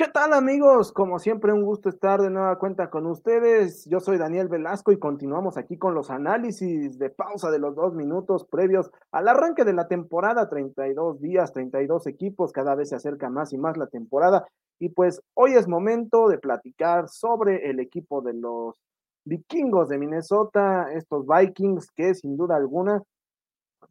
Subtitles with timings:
[0.00, 0.92] ¿Qué tal amigos?
[0.92, 3.84] Como siempre, un gusto estar de nueva cuenta con ustedes.
[3.84, 7.92] Yo soy Daniel Velasco y continuamos aquí con los análisis de pausa de los dos
[7.92, 13.28] minutos previos al arranque de la temporada, 32 días, 32 equipos, cada vez se acerca
[13.28, 14.46] más y más la temporada.
[14.78, 18.80] Y pues hoy es momento de platicar sobre el equipo de los
[19.26, 23.02] vikingos de Minnesota, estos Vikings que sin duda alguna,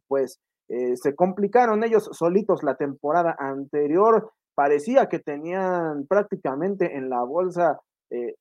[0.08, 7.22] pues eh, se complicaron ellos solitos la temporada anterior parecía que tenían prácticamente en la
[7.22, 8.34] bolsa eh,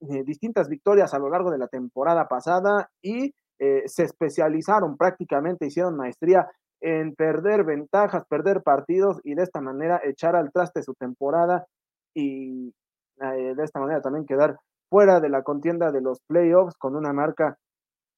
[0.00, 5.66] eh, distintas victorias a lo largo de la temporada pasada y eh, se especializaron prácticamente,
[5.66, 6.48] hicieron maestría
[6.80, 11.66] en perder ventajas, perder partidos y de esta manera echar al traste su temporada
[12.14, 12.72] y
[13.20, 17.58] de esta manera también quedar fuera de la contienda de los playoffs con una marca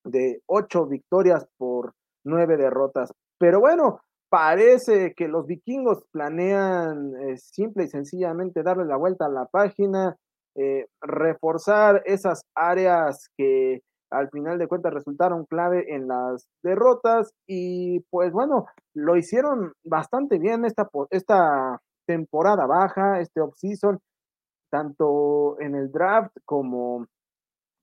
[0.05, 1.95] de ocho victorias por
[2.25, 3.13] nueve derrotas.
[3.39, 4.01] Pero bueno,
[4.31, 10.17] Parece que los vikingos planean eh, simple y sencillamente darle la vuelta a la página,
[10.55, 18.01] eh, reforzar esas áreas que al final de cuentas resultaron clave en las derrotas y
[18.11, 23.99] pues bueno, lo hicieron bastante bien esta, esta temporada baja, este off-season,
[24.71, 27.07] tanto en el draft como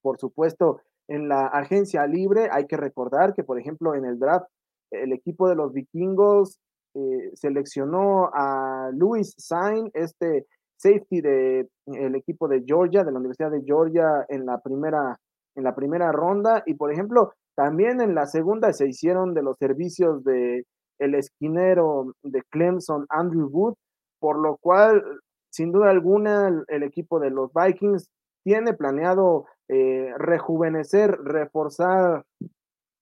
[0.02, 2.48] por supuesto en la agencia libre.
[2.52, 4.48] Hay que recordar que por ejemplo en el draft
[4.92, 6.60] el equipo de los vikingos
[6.96, 13.52] eh, seleccionó a Louis Sain, este safety del el equipo de Georgia, de la Universidad
[13.52, 15.20] de Georgia, en la primera,
[15.56, 16.64] en la primera ronda.
[16.66, 20.66] Y por ejemplo, también en la segunda se hicieron de los servicios de
[21.00, 23.76] el esquinero de Clemson, Andrew Wood,
[24.20, 25.04] por lo cual,
[25.52, 28.10] sin duda alguna, el, equipo de los Vikings
[28.44, 32.24] tiene planeado eh, rejuvenecer, reforzar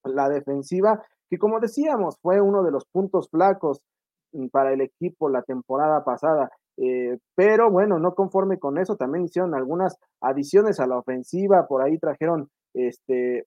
[0.04, 3.82] la defensiva que como decíamos, fue uno de los puntos flacos
[4.34, 6.50] mm, para el equipo la temporada pasada.
[6.78, 11.82] Eh, pero bueno, no conforme con eso, también hicieron algunas adiciones a la ofensiva, por
[11.82, 13.46] ahí trajeron este,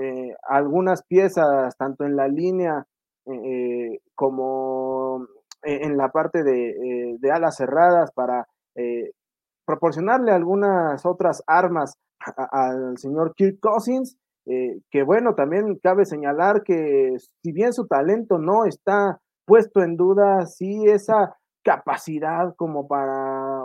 [0.00, 2.86] eh, algunas piezas, tanto en la línea
[3.26, 5.26] eh, como
[5.62, 8.46] en la parte de alas cerradas para
[9.66, 17.16] proporcionarle algunas otras armas al señor Kirk Cousins eh, que bueno, también cabe señalar que
[17.42, 23.64] si bien su talento no está puesto en duda, sí esa capacidad como para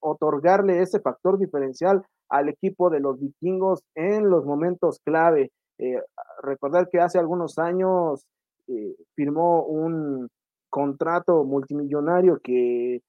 [0.00, 5.50] otorgarle ese factor diferencial al equipo de los vikingos en los momentos clave.
[5.78, 6.00] Eh,
[6.42, 8.24] recordar que hace algunos años
[8.68, 10.28] eh, firmó un
[10.70, 13.00] contrato multimillonario que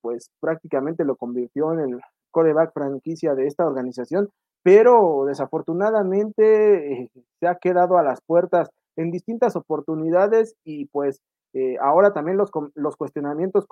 [0.00, 2.00] pues prácticamente lo convirtió en el
[2.32, 4.28] coreback franquicia de esta organización
[4.62, 7.10] pero desafortunadamente eh,
[7.40, 11.20] se ha quedado a las puertas en distintas oportunidades y pues
[11.54, 13.66] eh, ahora también los, los cuestionamientos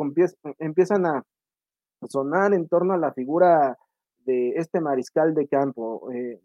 [0.59, 1.25] empiezan a
[2.09, 3.77] sonar en torno a la figura
[4.25, 6.11] de este mariscal de campo.
[6.13, 6.41] Eh,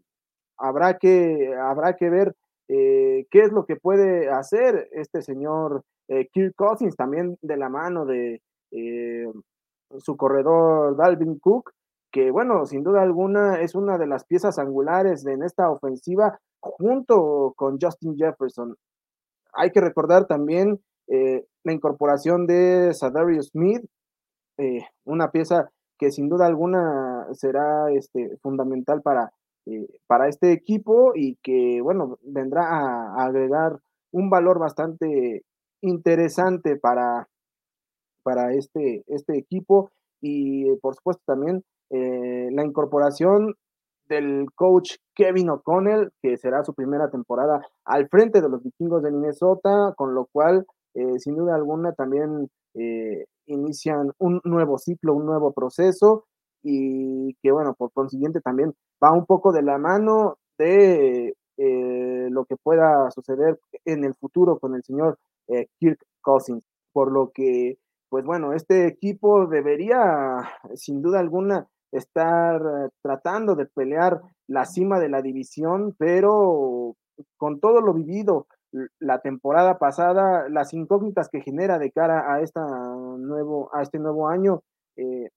[0.58, 2.34] habrá, que, habrá que ver
[2.68, 5.82] qué es lo que puede hacer este señor
[6.32, 8.40] Kirk Cousins, también de la mano de
[9.98, 11.72] su corredor Dalvin Cook,
[12.12, 17.54] que bueno, sin duda alguna es una de las piezas angulares en esta ofensiva junto
[17.56, 18.76] con Justin Jefferson.
[19.54, 23.84] Hay que recordar también eh, la incorporación de Sadario Smith,
[24.58, 29.32] eh, una pieza que sin duda alguna será este, fundamental para,
[29.66, 33.78] eh, para este equipo y que, bueno, vendrá a, agregar
[34.12, 35.44] un valor bastante
[35.80, 37.28] interesante para,
[38.22, 39.90] para este, este equipo
[40.20, 43.54] y por supuesto también eh, la incorporación
[44.08, 49.10] del coach Kevin O'Connell, que será su primera temporada al frente de los vikingos de
[49.10, 55.26] Minnesota, con lo cual, eh, sin duda alguna, también eh, inician un nuevo ciclo, un
[55.26, 56.24] nuevo proceso,
[56.62, 61.34] y que, bueno, por consiguiente también va un poco de la mano de
[62.30, 65.18] lo que pueda suceder en el futuro con el señor
[65.78, 67.78] Kirk Cousins, por lo que,
[68.08, 74.98] pues bueno, este equipo debería, sin duda alguna, estar eh, tratando de pelear la cima
[74.98, 76.96] de la división, pero
[77.36, 78.46] con todo lo vivido
[78.98, 84.28] la temporada pasada, las incógnitas que genera de cara a, esta nuevo, a este nuevo
[84.28, 84.62] año
[84.96, 85.28] eh,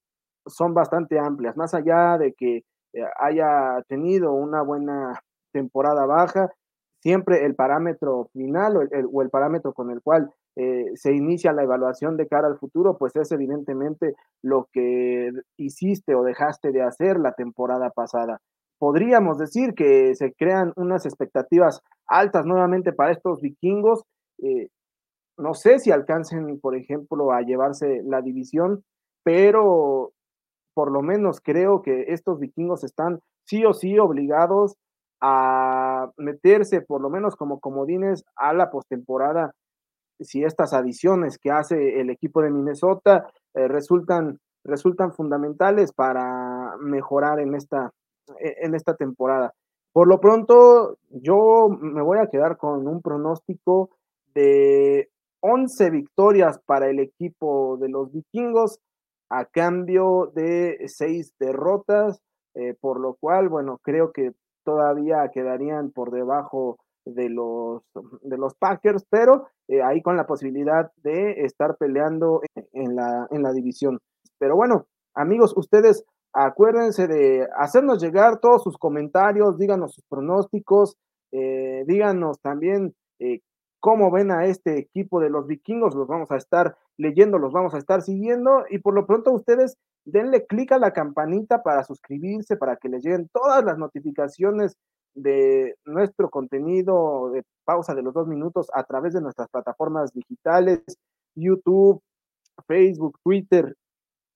[0.47, 2.63] son bastante amplias, más allá de que
[2.93, 5.21] eh, haya tenido una buena
[5.51, 6.49] temporada baja,
[7.01, 8.77] siempre el parámetro final
[9.11, 12.97] o el parámetro con el cual eh, se inicia la evaluación de cara al futuro,
[12.97, 18.39] pues es evidentemente lo que hiciste o dejaste de hacer la temporada pasada.
[18.79, 24.03] Podríamos decir que se crean unas expectativas altas nuevamente para estos vikingos.
[24.41, 24.69] Eh,
[25.37, 28.83] no sé si alcancen, por ejemplo, a llevarse la división,
[29.23, 30.13] pero
[30.73, 34.75] por lo menos creo que estos vikingos están sí o sí obligados
[35.21, 39.53] a meterse por lo menos como comodines a la postemporada
[40.19, 47.39] si estas adiciones que hace el equipo de Minnesota eh, resultan, resultan fundamentales para mejorar
[47.39, 47.91] en esta,
[48.39, 49.53] e, en esta temporada.
[49.91, 53.91] Por lo pronto, yo me voy a quedar con un pronóstico
[54.33, 55.09] de
[55.39, 58.79] 11 victorias para el equipo de los vikingos
[59.29, 62.21] a cambio de 6 derrotas,
[62.55, 64.33] eh, por lo cual, bueno, creo que
[64.63, 67.83] todavía quedarían por debajo de los,
[68.21, 72.41] de los Packers, pero eh, ahí con la posibilidad de estar peleando
[72.73, 73.99] en la, en la división.
[74.37, 76.03] Pero bueno, amigos, ustedes
[76.33, 80.97] acuérdense de hacernos llegar todos sus comentarios, díganos sus pronósticos,
[81.31, 83.39] eh, díganos también eh,
[83.79, 87.73] cómo ven a este equipo de los vikingos, los vamos a estar leyendo, los vamos
[87.73, 92.57] a estar siguiendo y por lo pronto ustedes denle clic a la campanita para suscribirse,
[92.57, 94.77] para que les lleguen todas las notificaciones
[95.15, 100.81] de nuestro contenido de pausa de los dos minutos a través de nuestras plataformas digitales,
[101.35, 102.01] YouTube,
[102.67, 103.75] Facebook, Twitter,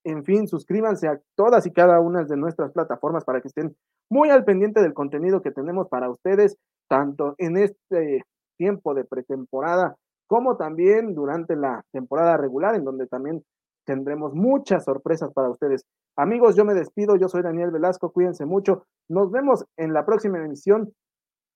[0.04, 3.76] en fin, suscríbanse a todas y cada una de nuestras plataformas para que estén
[4.10, 8.24] muy al pendiente del contenido que tenemos para ustedes, tanto en este
[8.58, 9.96] tiempo de pretemporada
[10.28, 13.44] como también durante la temporada regular, en donde también
[13.86, 15.86] tendremos muchas sorpresas para ustedes.
[16.16, 18.86] Amigos, yo me despido, yo soy Daniel Velasco, cuídense mucho.
[19.08, 20.94] Nos vemos en la próxima emisión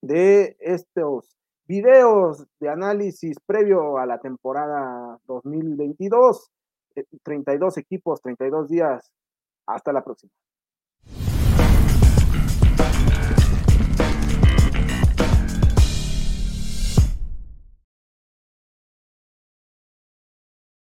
[0.00, 1.36] de estos
[1.66, 6.50] videos de análisis previo a la temporada 2022.
[7.22, 9.12] 32 eh, equipos, 32 días.
[9.66, 10.32] Hasta la próxima.